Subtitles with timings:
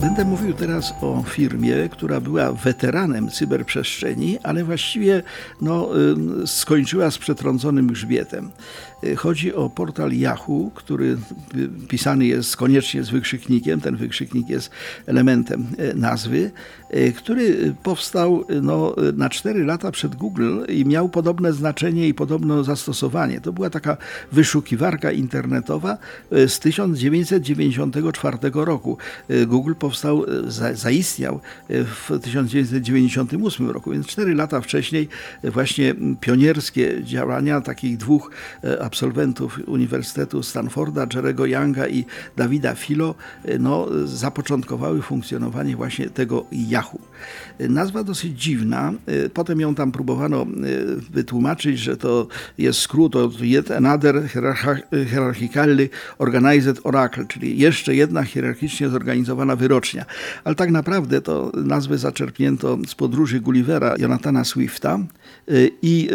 [0.00, 5.22] Będę mówił teraz o firmie, która była weteranem cyberprzestrzeni, ale właściwie
[5.60, 5.88] no,
[6.42, 8.50] y, skończyła z przetrąconym grzbietem.
[9.04, 11.16] Y, chodzi o portal Yahoo, który
[11.88, 13.80] pisany jest koniecznie z wykrzyknikiem.
[13.80, 14.70] Ten wykrzyknik jest
[15.06, 16.50] elementem y, nazwy,
[17.16, 23.40] który powstał no, na 4 lata przed Google i miał podobne znaczenie i podobne zastosowanie.
[23.40, 23.96] To była taka
[24.32, 25.98] wyszukiwarka internetowa
[26.30, 28.98] z 1994 roku.
[29.46, 29.74] Google
[30.46, 35.08] za, zaistniał w 1998 roku, więc 4 lata wcześniej
[35.44, 38.30] właśnie pionierskie działania takich dwóch
[38.80, 42.04] absolwentów Uniwersytetu Stanforda, Jerego Younga i
[42.36, 43.14] Dawida Filo,
[43.58, 46.98] no, zapoczątkowały funkcjonowanie właśnie tego Yahoo.
[47.68, 48.92] Nazwa dosyć dziwna,
[49.34, 50.46] potem ją tam próbowano
[51.10, 52.26] wytłumaczyć, że to
[52.58, 54.22] jest skrót od Yet Another
[56.18, 60.04] Organized Oracle, czyli jeszcze jedna hierarchicznie zorganizowana wyrocznia.
[60.44, 64.98] Ale tak naprawdę to nazwę zaczerpnięto z podróży Gullivera Jonathana Swifta
[65.82, 66.10] i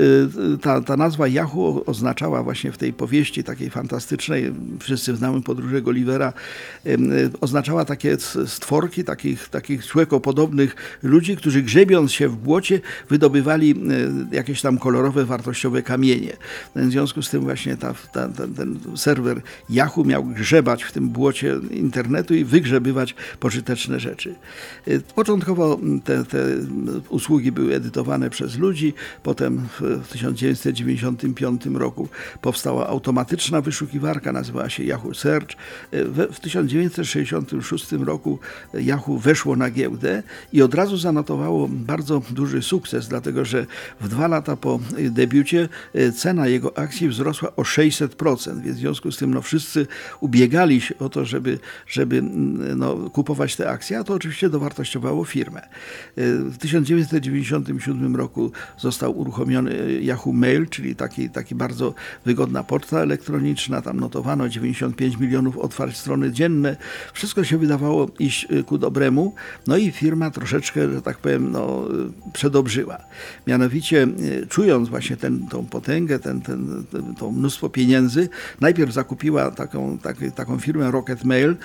[0.61, 6.33] ta, ta nazwa Yahoo oznaczała właśnie w tej powieści takiej fantastycznej, wszyscy znamy podróże Gullivera,
[7.41, 13.75] oznaczała takie stworki, takich, takich człowiekopodobnych ludzi, którzy grzebiąc się w błocie wydobywali
[14.31, 16.37] jakieś tam kolorowe, wartościowe kamienie.
[16.75, 21.09] W związku z tym właśnie ta, ta, ten, ten serwer Yahoo miał grzebać w tym
[21.09, 23.15] błocie internetu i wygrzebywać
[23.55, 24.35] pożyteczne rzeczy.
[25.15, 26.37] Początkowo te, te
[27.09, 32.09] usługi były edytowane przez ludzi, potem w 1995 roku
[32.41, 35.49] powstała automatyczna wyszukiwarka, nazywała się Yahoo Search.
[35.91, 38.39] W 1966 roku
[38.73, 43.65] Yahoo weszło na giełdę i od razu zanotowało bardzo duży sukces, dlatego że
[44.01, 45.69] w dwa lata po debiucie
[46.15, 49.87] cena jego akcji wzrosła o 600%, więc w związku z tym no, wszyscy
[50.19, 52.21] ubiegali się o to, żeby, żeby
[52.75, 55.61] no, kupować te akcje, a to oczywiście dowartościowało firmę.
[56.17, 61.93] W 1997 roku został uruchomiony Yahoo Mail, czyli taki, taki bardzo
[62.25, 66.77] wygodna poczta elektroniczna, tam notowano 95 milionów otwarć strony dzienne.
[67.13, 69.33] Wszystko się wydawało iść ku dobremu,
[69.67, 71.87] no i firma troszeczkę, że tak powiem, no,
[72.33, 72.97] przedobrzyła.
[73.47, 74.07] Mianowicie,
[74.49, 76.83] czując właśnie ten, tą potęgę, ten, ten,
[77.17, 78.29] to mnóstwo pieniędzy,
[78.61, 81.55] najpierw zakupiła taką, tak, taką firmę Rocket Mail,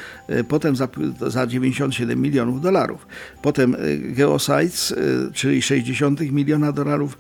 [0.49, 0.89] potem za,
[1.27, 3.07] za 97 milionów dolarów.
[3.43, 4.95] Potem Geosites,
[5.33, 7.19] czyli 60 miliona dolarów,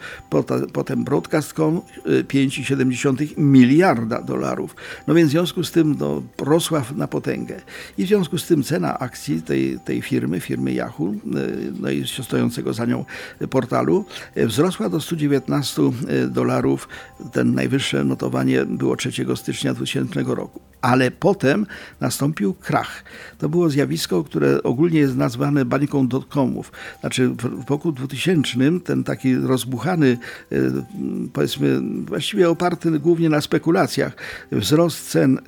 [0.73, 4.77] potem Broadcast.com 5,7 miliarda dolarów.
[5.07, 7.61] No więc w związku z tym no, rosła na potęgę.
[7.99, 11.15] I w związku z tym cena akcji tej, tej firmy, firmy Yahoo,
[11.81, 13.05] no i stojącego za nią
[13.51, 14.05] portalu,
[14.37, 15.83] wzrosła do 119
[16.29, 16.89] dolarów.
[17.33, 20.61] Ten najwyższe notowanie było 3 stycznia 2000 roku.
[20.83, 21.67] Ale potem
[22.01, 23.05] nastąpił krach.
[23.39, 26.73] To było zjawisko, które ogólnie jest nazwane bańką dotcomów.
[27.01, 28.51] Znaczy w roku 2000
[28.85, 30.19] ten taki rozbuchany,
[31.33, 34.17] powiedzmy, właściwie oparty głównie na spekulacjach,
[34.53, 35.39] wzrost cen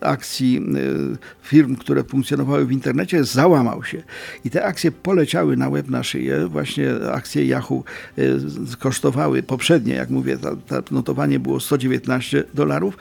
[0.00, 0.60] akcji
[1.42, 4.02] firm, które funkcjonowały w internecie, załamał się.
[4.44, 6.46] I te akcje poleciały na łeb na szyję.
[6.46, 7.84] Właśnie akcje Yahoo
[8.78, 12.96] kosztowały poprzednie, jak mówię, to notowanie było 119 dolarów.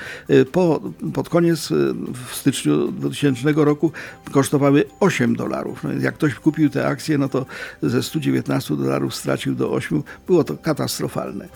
[0.51, 0.81] Po,
[1.13, 3.91] pod koniec w styczniu 2000 roku
[4.31, 5.84] kosztowały 8 dolarów.
[5.84, 7.46] No, jak ktoś kupił te akcje, no to
[7.81, 10.03] ze 119 dolarów stracił do 8.
[10.28, 11.47] Było to katastrofalne.